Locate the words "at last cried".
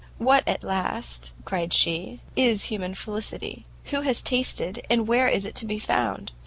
0.47-1.73